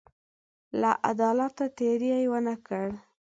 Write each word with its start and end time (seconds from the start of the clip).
له 0.79 0.91
عدالته 1.11 1.65
تېری 1.77 2.13
ونه 2.31 2.55
کړ. 2.67 2.87